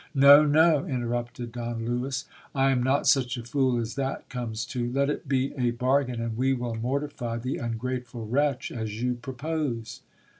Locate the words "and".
6.19-6.35